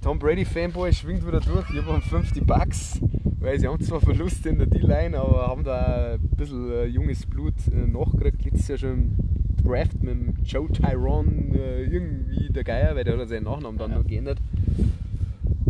[0.00, 1.68] Tom Brady Fanboy schwingt wieder durch.
[1.70, 2.98] Ich habe 50 Bucks,
[3.38, 7.26] weil sie haben zwar Verluste in der D-Line, aber haben da ein bisschen äh, junges
[7.26, 8.44] Blut äh, nachgekriegt.
[8.44, 9.14] Letztes Jahr schon
[9.62, 13.90] Draft mit dem Joe Tyrone äh, irgendwie der Geier, weil der hat seinen Nachnamen dann
[13.92, 13.98] Ja.
[13.98, 14.38] noch geändert.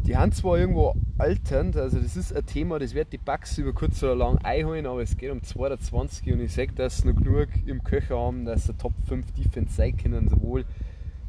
[0.06, 3.72] Die haben zwar irgendwo alternd, also das ist ein Thema, das wird die Bucks über
[3.72, 7.16] kurz oder lang einholen, aber es geht um 22 und ich sage, dass sie noch
[7.16, 10.64] genug im Köcher haben, dass sie Top 5 Defense sein können, sowohl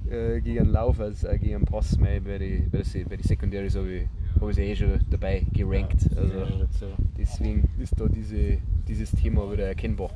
[0.10, 1.98] äh, gegen Lauf als auch gegen Pass.
[2.00, 4.08] Mei, Bei den bei die, bei die Secondaries habe ich,
[4.42, 6.06] hab ich sie eh schon dabei gerankt.
[6.18, 6.34] Also
[7.18, 8.58] deswegen ist da diese,
[8.88, 10.10] dieses Thema wieder erkennbar.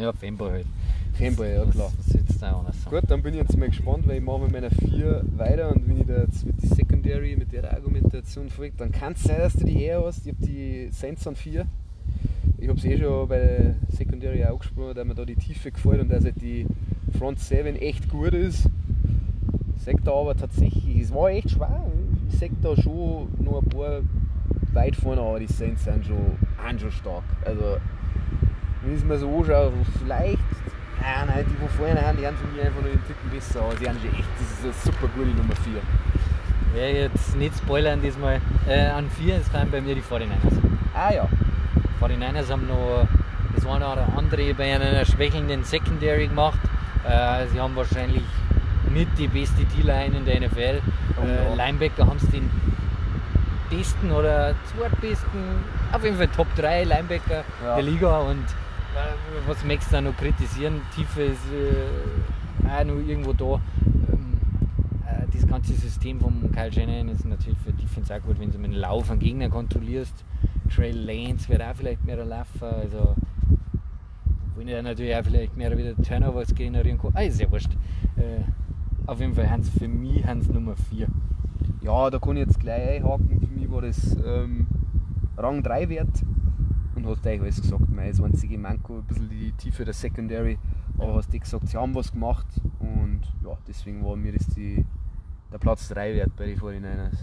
[0.00, 0.66] Ja, Fanboy halt.
[1.18, 1.92] Fanboy, ja klar.
[1.98, 2.66] Was, was jetzt da sagen?
[2.88, 5.86] Gut, dann bin ich jetzt mal gespannt, weil ich mache mit meiner 4 weiter und
[5.86, 9.38] wenn ich da jetzt mit der Secondary, mit der Argumentation folge, dann kann es sein,
[9.38, 10.26] dass du die eher hast.
[10.26, 11.66] Ich habe die Saints an 4.
[12.56, 15.70] Ich habe es eh schon bei der Secondary auch angesprochen, dass mir da die Tiefe
[15.70, 16.66] gefällt und dass halt die
[17.18, 18.70] Front 7 echt gut ist.
[19.76, 21.84] Ich sag da aber tatsächlich, es war echt schwer.
[22.30, 24.00] Ich sag da schon noch ein paar
[24.72, 27.24] weit vorne, aber die Saints sind schon, sind schon stark.
[27.44, 27.76] Also,
[28.82, 30.38] wenn ich es mir so anschaue, vielleicht,
[31.00, 33.60] ah nein, die, die vorne haben, die haben für mich einfach nur den Ticken besser,
[33.62, 35.72] aber sie haben schon echt, das ist eine super gute Nummer 4.
[36.74, 38.40] Werde jetzt nicht spoilern diesmal.
[38.68, 40.54] Äh, an 4 ist dann bei mir die 49ers.
[40.94, 41.28] Ah ja,
[42.00, 43.06] 49ers haben noch
[43.56, 46.60] das eine oder andere bei einer schwächelnden Secondary gemacht.
[47.04, 48.22] Äh, sie haben wahrscheinlich
[48.88, 50.80] mit die beste D-Line in der NFL.
[51.20, 51.52] Oh ja.
[51.52, 52.50] Äh, Linebacker haben sie den
[53.68, 55.40] besten oder zweitbesten,
[55.92, 57.74] auf jeden Fall Top 3 Linebacker Ja.
[57.76, 58.18] der Liga.
[58.18, 58.44] Und
[59.46, 60.80] was möchtest du da noch kritisieren?
[60.94, 63.60] Tiefe ist äh, auch noch irgendwo da.
[64.12, 64.38] Ähm,
[65.06, 68.58] äh, das ganze System vom Kyle Shanahan ist natürlich für Defense auch gut, wenn du
[68.58, 70.24] mit dem Lauf einen Gegner kontrollierst.
[70.74, 72.62] Trey Lance wird auch vielleicht mehr laufen.
[72.62, 73.16] Also
[74.54, 77.12] wollen ja natürlich auch vielleicht mehr wieder Turnovers generieren kann.
[77.14, 77.72] Ah, ist ja wurscht.
[78.16, 78.44] Äh,
[79.06, 81.08] auf jeden Fall haben sie für mich haben Nummer 4.
[81.82, 83.40] ja, da kann ich jetzt gleich einhaken.
[83.40, 84.66] Für mich war das ähm,
[85.36, 86.22] Rang 3 wert
[87.04, 87.88] und hast eigentlich alles gesagt.
[87.88, 90.58] Mein einzige Manko, ein bisschen die Tiefe der Secondary,
[90.98, 92.46] aber hast du gesagt, sie haben was gemacht
[92.78, 94.84] und ja, deswegen war mir das die,
[95.52, 97.16] der Platz 3 wert bei den 49ers.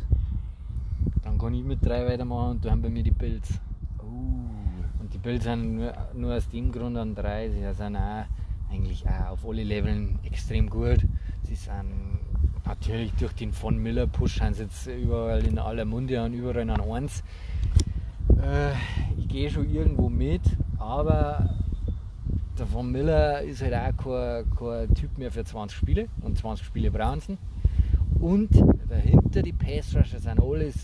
[1.23, 3.59] Dann kann ich mit 3 weitermachen und da haben bei mir die Bills.
[3.99, 4.03] Oh.
[4.99, 7.49] Und die Bills sind nur, nur aus dem Grund an 3.
[7.49, 8.25] Sie sind auch
[8.71, 11.05] eigentlich auch auf alle Leveln extrem gut.
[11.43, 12.19] Sie sind
[12.65, 16.69] natürlich durch den Von Miller Push sind sie jetzt überall in aller Munde und überall
[16.69, 17.23] an 1.
[18.41, 18.71] Äh,
[19.27, 20.41] ich gehe schon irgendwo mit,
[20.79, 21.49] aber
[22.57, 26.65] der Von Miller ist halt auch kein, kein Typ mehr für 20 Spiele und 20
[26.65, 27.37] Spiele brauchen sie.
[28.19, 28.49] Und
[28.89, 30.75] dahinter die Pass Rusher sind alles,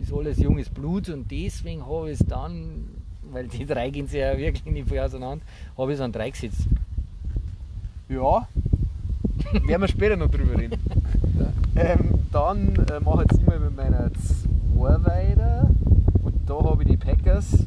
[0.00, 2.88] ist alles junges Blut und deswegen habe ich es dann,
[3.30, 5.44] weil die drei gehen sich ja wirklich nicht viel auseinander,
[5.76, 6.66] habe ich es an drei gesetzt.
[8.08, 8.48] Ja,
[9.66, 10.80] werden wir später noch drüber reden.
[11.76, 11.98] ähm,
[12.32, 14.10] dann äh, mache ich jetzt immer mit meiner
[14.74, 15.70] 2 weiter
[16.22, 17.64] und da habe ich die Packers,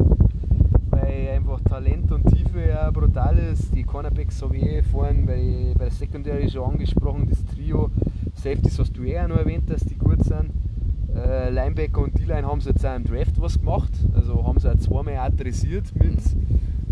[1.30, 3.74] einfach Talent und Tiefe ja brutal ist.
[3.74, 7.92] Die Cornerbacks habe ich eh vorhin bei, bei der Secondary schon angesprochen, das Trio.
[8.36, 10.52] Safeties hast du eh auch noch erwähnt, dass die gut sind.
[11.16, 14.70] Äh, Linebacker und D-Line haben sie jetzt auch im Draft was gemacht, also haben sie
[14.70, 16.20] auch zweimal adressiert mit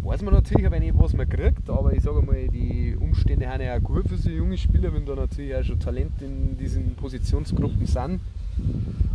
[0.04, 3.62] weiß man natürlich aber nicht, was man kriegt, aber ich sage mal, die Umstände haben
[3.62, 6.96] ja auch gut für so junge Spieler, wenn da natürlich auch schon Talent in diesen
[6.96, 8.20] Positionsgruppen sind.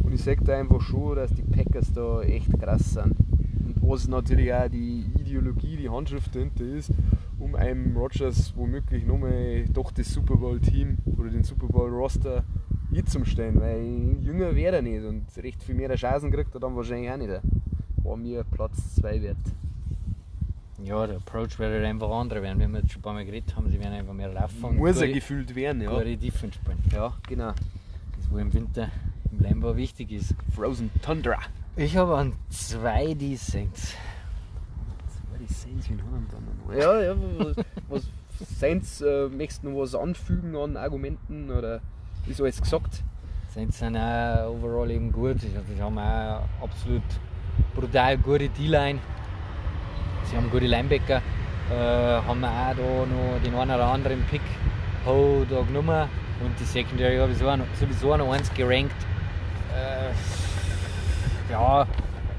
[0.02, 3.14] Und ich sage da einfach schon, dass die Packers da echt krass sind.
[3.66, 4.97] Und was natürlich auch die
[5.28, 6.90] Ideologie, die Handschrift dahinter ist,
[7.38, 12.44] um einem Rogers womöglich nochmal doch das Super Bowl-Team oder den Super Bowl-Roster
[12.94, 17.10] einzustellen, weil jünger wäre er nicht und recht viel mehr Chancen kriegt er dann wahrscheinlich
[17.10, 17.30] auch nicht.
[18.02, 19.36] War mir Platz 2 wert.
[20.82, 22.58] Ja, der Approach wird halt einfach andere werden.
[22.58, 24.76] Wir haben jetzt schon ein paar Mal geredet haben, sie werden einfach mehr laufen.
[24.76, 25.90] Muss er gefühlt werden, ja.
[25.90, 26.78] gute Defense spielen.
[26.92, 27.52] Ja, genau.
[28.16, 28.88] Das wo im Winter
[29.30, 30.34] im Lambo wichtig ist.
[30.54, 31.38] Frozen Tundra.
[31.76, 33.36] Ich habe an zwei die
[35.48, 36.74] Wen haben wir dann noch?
[36.74, 37.16] Ja, ja,
[37.88, 38.04] was,
[38.38, 41.80] was Saints, äh, möchtest du noch was anfügen an Argumenten oder
[42.26, 43.02] ist alles gesagt?
[43.58, 45.36] sind, sind auch overall eben gut.
[45.36, 47.02] Also sie haben auch absolut
[47.74, 48.98] brutal gute D-Line.
[50.24, 51.22] Sie haben gute Linebacker.
[51.70, 54.40] Äh, haben auch da noch den einen oder anderen Pick
[55.06, 56.08] Ho da genommen.
[56.44, 57.38] Und die Secondary habe ich
[57.78, 58.94] sowieso noch eins gerankt.
[59.74, 61.86] Äh, ja,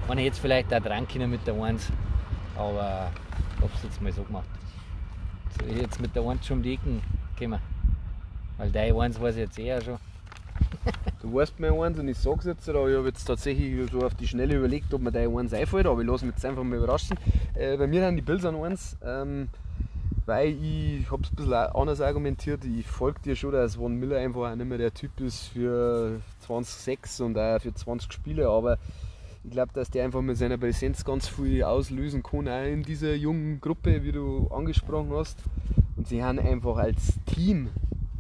[0.08, 1.92] man hätte es vielleicht auch dran können mit der 1.
[2.60, 3.10] Aber
[3.56, 4.48] ich habe es jetzt mal so gemacht.
[5.58, 7.02] So, jetzt mit der 1 schon um die Ecken
[7.36, 7.62] gekommen.
[8.58, 9.98] Weil die 1 weiß ich jetzt eher schon.
[11.22, 14.14] Du weißt mir eins und ich sag's jetzt, aber ich habe jetzt tatsächlich so auf
[14.16, 16.78] die Schnelle überlegt, ob mir der eins einfällt, aber ich lasse mich jetzt einfach mal
[16.78, 17.18] überraschen.
[17.56, 19.50] Äh, bei mir sind die Bills an eins, ähm,
[20.26, 22.64] weil ich es ein bisschen anders argumentiert.
[22.66, 26.22] Ich folge dir schon, dass Von Miller einfach auch nicht mehr der Typ ist für
[26.42, 28.78] 2006 und auch für 20 Spiele, aber
[29.44, 33.16] ich glaube, dass der einfach mit seiner Präsenz ganz viel auslösen kann, auch in dieser
[33.16, 35.44] jungen Gruppe, wie du angesprochen hast.
[35.96, 37.70] Und sie haben einfach als Team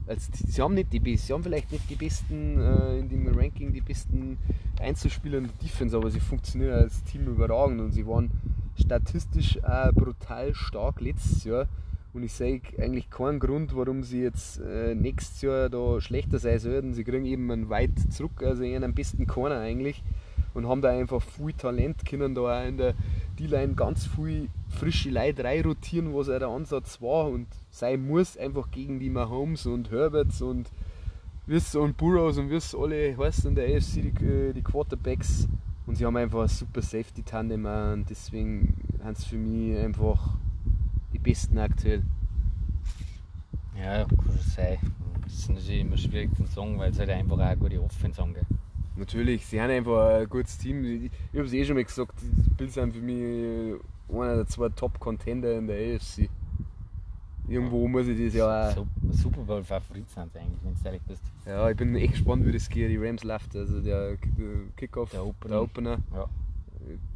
[0.09, 3.71] als, sie haben nicht die sie haben vielleicht nicht die besten äh, in dem Ranking
[3.71, 4.37] die besten
[4.81, 8.31] Einzelspieler in der Defense, aber sie funktionieren als Team überragend und sie waren
[8.75, 11.67] statistisch auch brutal stark letztes Jahr.
[12.11, 16.57] Und ich sehe eigentlich keinen Grund, warum sie jetzt äh, nächstes Jahr da schlechter sein
[16.57, 16.93] sollten.
[16.95, 20.01] Sie kriegen eben einen weit zurück, also ihren am besten Corner eigentlich.
[20.53, 22.93] Und haben da einfach viel Talent, können da auch in der
[23.39, 28.71] D-Line ganz viel frische Leute rotieren, was auch der Ansatz war und sein muss, einfach
[28.71, 30.69] gegen die Mahomes und Herberts und
[31.45, 35.47] Wiss und Burrows und Wiss alle heißen in der AFC die, äh, die Quarterbacks
[35.87, 40.35] und sie haben einfach ein super Safety-Tandem und deswegen sind es für mich einfach
[41.11, 42.03] die besten aktuell.
[43.75, 44.77] Ja, kann schon sein.
[45.23, 48.21] Das ist natürlich immer schwierig zu sagen, weil es halt einfach auch eine gute Offense
[48.21, 48.45] angeht.
[48.99, 50.83] Natürlich, sie haben einfach ein gutes Team.
[50.83, 53.79] Ich, ich habe es eh schon mal gesagt, die Bills sind für mich
[54.11, 56.29] einer der zwei Top-Contender in der AFC.
[57.47, 58.85] Irgendwo muss ich das ja auch.
[59.11, 61.23] Super Bowl-Favorit sind eigentlich, wenn du ehrlich bist.
[61.45, 62.91] Ja, ich bin echt gespannt, wie das geht.
[62.91, 64.17] Die Rams läuft, also der
[64.75, 65.53] Kickoff, der Opener.
[65.53, 65.97] Der Opener.
[66.13, 66.29] Ja.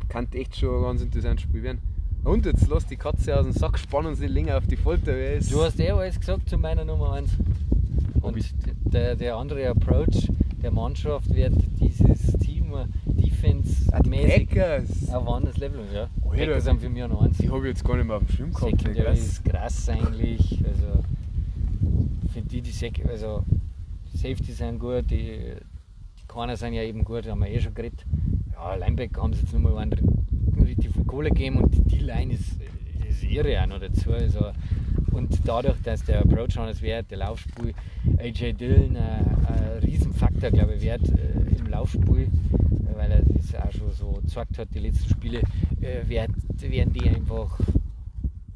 [0.09, 1.81] Kann echt schon ein ganz interessantes Spiel werden.
[2.23, 5.11] Und jetzt lass die Katze aus dem Sack, spannen uns nicht länger auf die Folter.
[5.11, 7.29] Du hast eh alles gesagt zu meiner Nummer 1.
[8.21, 8.37] Und
[8.85, 10.29] der, der andere Approach
[10.63, 12.73] der Mannschaft wird dieses Team
[13.05, 15.81] Defense-mäßig ah, auf anderes Level.
[15.93, 16.09] Ja.
[16.23, 17.37] Alter, Packers sind für mich noch eins.
[17.37, 18.79] Die habe ich jetzt gar nicht mehr auf dem Schirm gehabt.
[18.79, 20.63] Secondary ist krass eigentlich.
[20.65, 21.03] Also,
[22.33, 23.43] für die, die Sek also,
[24.13, 25.39] Safety sind gut, die,
[26.17, 28.05] die Corner sind ja eben gut, haben wir eh schon geredet.
[28.53, 29.89] Ja, Linebacker haben sie jetzt nochmal
[30.63, 32.55] richtig viel Kohle gegeben und die Line ist
[33.23, 34.11] irre auch noch dazu.
[34.11, 34.51] Also,
[35.11, 37.73] und dadurch, dass der Approach anders wird, der Laufspiel,
[38.17, 42.27] AJ Dillon ein, ein Riesenfaktor, glaube ich, wird äh, im Laufspiel,
[42.95, 45.41] weil er das auch schon so gezeigt hat, die letzten Spiele,
[45.81, 46.31] äh, wird,
[46.61, 47.59] werden die einfach,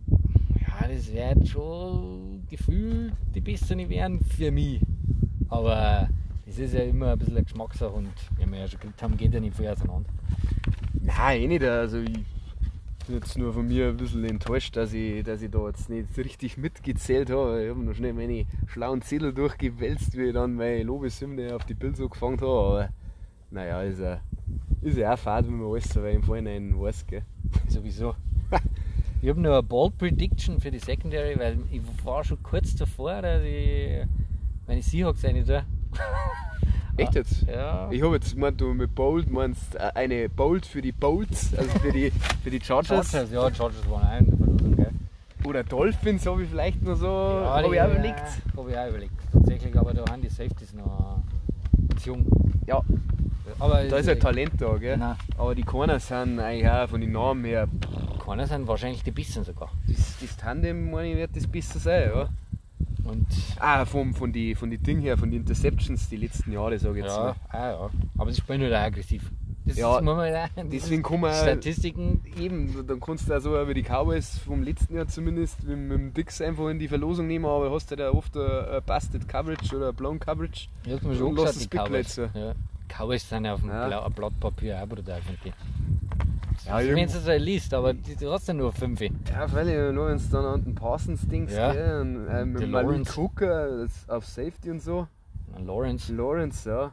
[0.07, 4.81] ja, das wird schon gefühlt die Besten werden für mich.
[5.49, 6.09] Aber
[6.47, 9.17] es ist ja immer ein bisschen eine Geschmackssache und wie wir ja schon gekriegt haben,
[9.17, 10.09] geht ja nicht viel auseinander.
[11.01, 11.63] Nein, eh nicht.
[11.63, 12.19] Also ich
[13.07, 16.17] bin jetzt nur von mir ein bisschen enttäuscht, dass ich, dass ich da jetzt nicht
[16.17, 17.63] richtig mitgezählt habe.
[17.63, 21.73] Ich habe noch schnell meine schlauen Zettel durchgewälzt, wie ich dann meine Lobeshymne auf die
[21.73, 22.51] Bilder so gefangen habe.
[22.51, 22.89] Aber
[23.49, 24.19] naja, ist ja,
[24.81, 27.07] ist ja auch fad, wenn man alles so im Vorhinein weiß.
[27.07, 27.23] Gell?
[27.69, 28.15] Sowieso.
[29.21, 33.21] ich habe noch eine Bold Prediction für die Secondary, weil ich war schon kurz davor,
[33.21, 34.05] dass ich
[34.67, 35.63] meine Seahawks rein tue.
[36.97, 37.45] Echt jetzt?
[37.47, 37.87] Ja.
[37.91, 41.69] Ich habe jetzt gemeint, du mit Bold meinst äh, eine Bold für die Bolts, also
[41.79, 42.11] für die,
[42.43, 43.11] für die Chargers.
[43.11, 44.91] Chargers, ja, Chargers waren auch in der Verlosung, gell?
[45.45, 48.19] Oder Dolphins habe ich vielleicht noch so, Ja, habe ich auch überlegt.
[48.19, 49.11] Ja, habe ich auch überlegt.
[49.31, 51.19] Tatsächlich, aber da haben die Safeties noch
[52.01, 52.25] zu jung.
[52.65, 52.81] Ja,
[53.59, 54.95] Aber da ist ja Talent da, gell?
[54.95, 55.15] Genau.
[55.37, 57.67] Aber die Corners sind eigentlich auch von den Namen her,
[58.25, 59.69] Keiner sind wahrscheinlich die Besten sogar.
[59.87, 62.29] das, das Tandem, meine ich, wird das besser sein, ja.
[63.07, 63.25] Und
[63.59, 66.99] Ah, vom, von den von die Ding her, von den Interceptions die letzten Jahre, sage
[66.99, 67.35] ich jetzt ja, mal.
[67.49, 67.89] ah, ja.
[68.17, 69.31] Aber sie spielen halt auch aggressiv.
[69.65, 72.21] Das Ja, muss man auch, das Deswegen kann man Statistiken.
[72.39, 75.91] eben, dann kannst du auch so über die Cowboys vom letzten Jahr zumindest mit, mit
[75.97, 79.27] dem Dix einfach in die Verlosung nehmen, aber hast halt auch oft ein, ein Busted
[79.27, 80.67] Coverage oder Blown Coverage.
[80.89, 82.15] Hab's mir schon Und lass das Cowboys.
[82.15, 82.53] Ja.
[82.87, 84.07] Cowboys sind ja auf dem Ja.
[84.07, 85.53] Blatt Papier auch brutal, finde ich.
[86.67, 88.99] Ja, du so liest, aber die- du hast ja nur fünf.
[89.01, 89.09] Ja,
[89.53, 91.71] weil nur wenn du dann an den Parsons denkst, Ja.
[91.71, 93.17] gell, und, äh, mit.
[93.17, 95.07] Hooker das auf Safety und so.
[95.65, 96.13] Lawrence.
[96.13, 96.91] Lawrence, ja.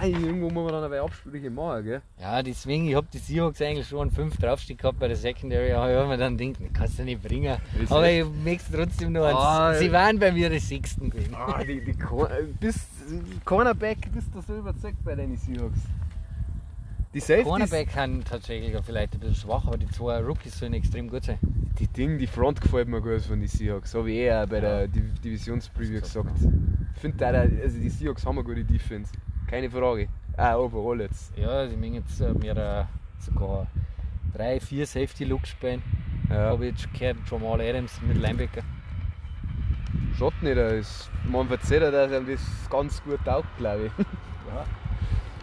[0.00, 2.02] Ah, irgendwo muss man dann aber Absprüche machen, gell?
[2.20, 5.72] Ja, deswegen, ich hab die Seahawks eigentlich schon an 5 draufstehen gehabt bei der Secondary,
[5.72, 7.56] aber ich hab mir dann gedacht, das kannst du nicht bringen.
[7.82, 11.34] Ist aber ich möchte trotzdem noch Ah, Sie waren bei mir die Sechsten gewesen.
[11.34, 11.94] Ah, die, die
[12.60, 12.88] bist,
[13.44, 15.78] Cornerback bist du so überzeugt bei deinen Seahawks?
[17.18, 21.24] Die Safeties, kann tatsächlich vielleicht ein bisschen schwach, aber die zwei Rookies sollen extrem gut
[21.24, 21.38] sein.
[21.80, 23.92] die Ding, die Front gefällt mir gut von den Seahawks.
[23.92, 26.30] Habe ich eh auch bei der Div Divisionspreview gesagt.
[26.94, 29.12] Ich finde, also die Seahawks haben eine gute Defense.
[29.48, 30.08] keine Frage.
[30.36, 31.36] Ah, overall jetzt.
[31.36, 32.84] Ja, sie mögen jetzt äh, mehr äh,
[33.20, 33.66] sogar
[34.32, 35.82] drei, vier Safety-Looks spielen.
[36.30, 36.50] Ja.
[36.50, 38.62] Habe ich jetzt gehört, Jamal Adams mit Linebacker.
[40.16, 43.92] Schaut nicht, ist, man verzeiht, dass ihm das ganz gut taugt, glaube ich.
[44.54, 44.64] Ja.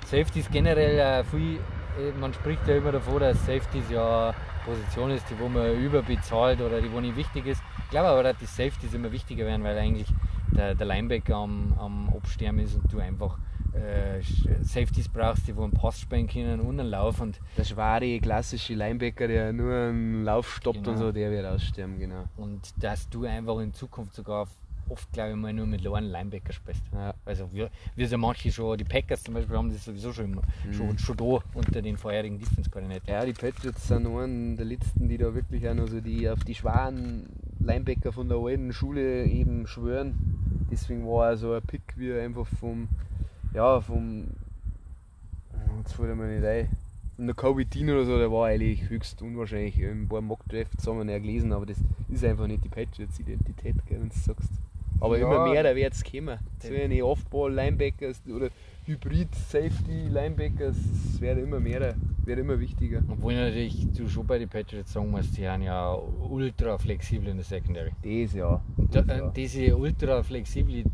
[0.05, 1.55] Safety ist generell äh, viel,
[1.99, 5.75] äh, man spricht ja immer davon, dass Safeties ja eine Position ist, die wo man
[5.79, 7.61] überbezahlt oder die wo nicht wichtig ist.
[7.83, 10.07] Ich glaube aber, dass die Safeties immer wichtiger werden, weil eigentlich
[10.51, 13.37] der, der Linebacker am, am Absterben ist und du einfach
[13.73, 14.21] äh,
[14.61, 18.73] Safeties brauchst, die wo einen Pass spielen können und einen Lauf und, Der schwere, klassische
[18.73, 20.97] Linebacker, der nur einen Lauf stoppt und Genau.
[20.97, 22.23] so, der wird aussterben, genau.
[22.37, 24.47] und dass du einfach in Zukunft sogar
[24.89, 26.83] oft, glaube ich mal, nur mit kleinen Linebacker spielst.
[26.93, 27.13] Ja.
[27.25, 30.41] Also wir, wir sind manche schon, die Packers zum Beispiel haben das sowieso schon, immer,
[30.71, 33.09] schon, schon da unter den vorherigen Defense-Koordinaten.
[33.09, 36.43] Ja, die Patriots sind einen der letzten, die da wirklich auch noch so die auf
[36.43, 37.27] die schweren
[37.59, 40.67] Linebacker von der alten Schule eben schwören.
[40.71, 42.87] Deswegen war er so ein Pick, wie er einfach vom,
[43.53, 44.27] ja, vom,
[45.79, 46.69] jetzt fällt mir nicht ein,
[47.15, 49.81] von der Kobe Dean oder so, der war eigentlich höchst unwahrscheinlich.
[49.83, 51.77] Ein paar Mock-Drafts haben wir nicht gelesen, aber das
[52.09, 54.49] ist einfach nicht die Patriots-Identität, wenn du sagst.
[54.99, 55.25] Aber Ja.
[55.27, 56.37] immer mehr, da wird es kommen.
[56.59, 58.49] So eine Off-Ball-Linebackers oder
[58.85, 63.01] Hybrid-Safety-Linebackers, es werden immer mehr, wird immer wichtiger.
[63.09, 65.93] Obwohl natürlich du schon bei den Patriots sagen musst, die sind ja
[66.29, 67.91] ultra flexibel in der Secondary.
[68.03, 68.61] Das ja.
[68.91, 69.27] Da, Das ja.
[69.27, 70.85] äh, diese ultra Flexibili-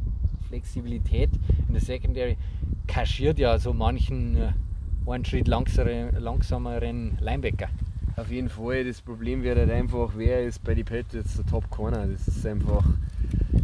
[0.48, 1.30] Flexibilität
[1.68, 2.38] in der Secondary
[2.88, 4.52] kaschiert ja so manchen äh,
[5.10, 7.68] einen Schritt langsameren, langsameren Linebacker.
[8.18, 11.70] Auf jeden Fall, das Problem wäre halt einfach, wer ist bei den Patriots der Top
[11.70, 12.06] Corner.
[12.08, 12.84] Das ist einfach.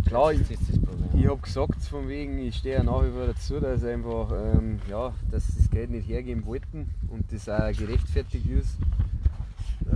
[0.08, 1.10] Klar, ich, das ist das Problem.
[1.20, 4.80] ich habe gesagt, von wegen, ich stehe ja nach wie vor dazu, dass einfach, ähm,
[4.90, 8.78] ja, dass sie das Geld nicht hergeben wollten und das auch gerechtfertigt ist.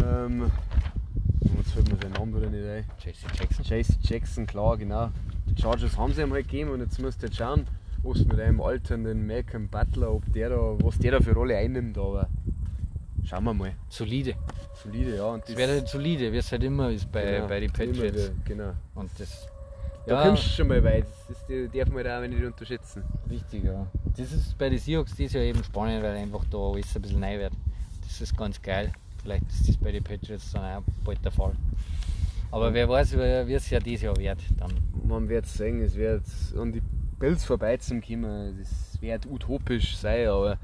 [0.03, 0.51] Ähm,
[1.57, 2.85] jetzt fällt mir sein Name wieder nicht ein.
[2.99, 3.65] JC Jackson.
[3.65, 5.09] Chase Jackson, klar, genau.
[5.47, 7.67] Die Chargers haben sie ihm halt gegeben und jetzt musst du halt schauen,
[8.03, 11.97] was mit einem alternden Malcolm Butler, ob der da, was der da für Rolle einnimmt,
[11.97, 12.27] aber
[13.23, 13.73] schauen wir mal.
[13.89, 14.35] Solide.
[14.81, 15.25] Solide, ja.
[15.25, 18.01] Und Es wird halt solide, wie es halt immer ist bei, genau, bei den Patriots.
[18.01, 18.73] wieder, Genau.
[18.95, 19.47] Und das
[20.05, 21.05] Da ja, kommst du schon mal weit.
[21.27, 23.03] Das, das darf man da auch nicht unterschätzen.
[23.29, 23.85] Richtig, ja.
[24.17, 27.19] Das ist bei den Seahawks dieses Jahr eben spannend, weil einfach da alles ein bisschen
[27.19, 27.53] neu wird.
[28.07, 28.91] Das ist ganz geil.
[29.21, 31.53] Vielleicht ist das bei den Patriots dann auch bald der Fall.
[32.51, 34.39] Aber wer weiß, wie es ja dieses Jahr wird.
[34.57, 34.71] Dann
[35.05, 36.23] Man wird sehen, es wird
[36.57, 36.81] an die
[37.19, 38.57] Bills vorbei zum kommen.
[38.59, 40.57] Das wird utopisch sein, aber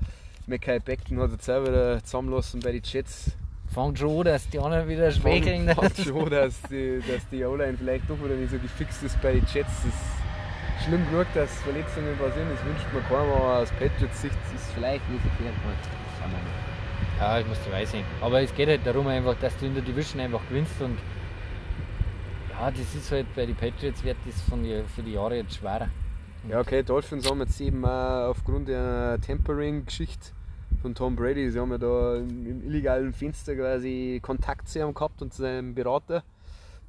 [0.48, 3.32] Mackay Beckton hat jetzt wieder zusammenlassen bei den Jets.
[3.78, 5.70] Fängt schon an, dass die anderen wieder schwächeln.
[5.70, 9.34] Fand schon, dass die, dass die O-Line vielleicht doch wieder nicht so gefixt ist bei
[9.34, 9.70] den Jets.
[9.84, 12.48] Das ist schlimm genug, dass Verletzungen passieren.
[12.50, 15.54] Das wünscht man keinem, aber aus Patriots Sicht ist es vielleicht nicht verkehrt.
[16.20, 17.20] Schauen wir mal.
[17.20, 18.04] Ja, ich muss dabei sein.
[18.22, 20.98] Aber es geht halt darum einfach, dass du in der Division einfach gewinnst und
[22.50, 25.56] ja, das ist halt bei den Patriots wird das von die, für die Jahre jetzt
[25.56, 25.90] schwerer.
[26.50, 30.32] Ja, okay, Dolphins haben jetzt eben auch aufgrund der Tempering-Geschichte
[30.82, 35.22] von Tom Brady, sie haben ja da im illegalen Fenster quasi Kontakt zu ihm gehabt
[35.22, 36.24] und zu seinem Berater.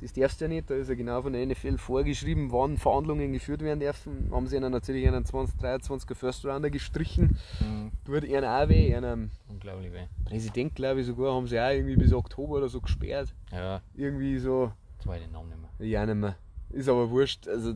[0.01, 3.33] Das darfst du ja nicht, da ist ja genau von der NFL vorgeschrieben, wann Verhandlungen
[3.33, 4.29] geführt werden dürfen.
[4.31, 7.37] Haben sie ihnen natürlich einen 2023er First Rounder gestrichen.
[7.61, 7.90] Mhm.
[8.05, 10.07] Tut ihnen auch weh, einem Unglaublich weh.
[10.24, 13.35] Präsident, glaube ich, sogar, haben sie auch irgendwie bis Oktober oder so gesperrt.
[13.51, 15.87] Ja, Irgendwie so, jetzt weiß ich den Namen nicht mehr.
[15.88, 16.37] ja, nicht mehr.
[16.70, 17.74] Ist aber wurscht, also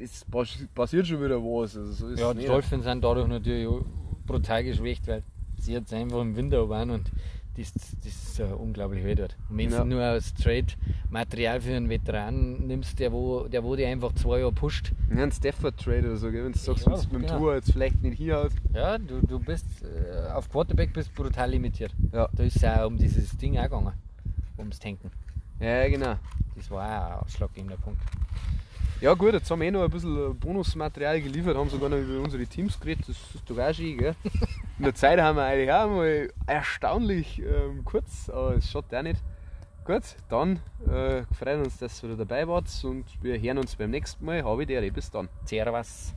[0.00, 1.76] es passi- passiert schon wieder was.
[1.76, 2.46] Also so Ja, die.
[2.46, 3.66] Dolphins sind dadurch natürlich
[4.26, 5.24] brutal geschwächt, weil
[5.64, 7.10] sie jetzt einfach im Winter waren und
[7.56, 7.72] das,
[8.02, 9.36] das äh, unglaublich weh tut.
[9.48, 9.78] Und wenn Ja.
[9.78, 14.40] du nur als Trade-Material für einen Veteran nimmst, der wo, der wo die einfach zwei
[14.40, 16.44] Jahre pusht, Ja, ein Stafford-Trade oder so, gell?
[16.46, 17.38] wenn du sagst, Ja, es mit dem genau.
[17.38, 18.50] Tour jetzt vielleicht nicht hinhaut.
[18.72, 21.94] ja, du, du bist äh, auf Quarterback bist brutal limitiert.
[22.12, 22.28] Ja.
[22.32, 23.92] Da ist es auch um dieses Ding auch gegangen,
[24.58, 25.10] ums Tanken.
[25.60, 26.16] ja, genau.
[26.56, 28.00] Das war auch ein ausschlaggebender Punkt.
[29.00, 32.22] Ja gut, jetzt haben wir eh noch ein bisschen Bonusmaterial geliefert, haben sogar noch über
[32.22, 34.14] unsere Teams geredet, das ist doch auch schön, gell?
[34.78, 39.02] In der Zeit haben wir eigentlich auch mal erstaunlich ähm, kurz, aber es schaut auch
[39.02, 39.20] nicht.
[39.84, 44.24] Gut, dann äh, freuen uns, dass ihr dabei wart und wir hören uns beim nächsten
[44.24, 44.42] Mal.
[44.42, 45.28] Habe ich dir, bis dann.
[45.44, 46.14] Servus.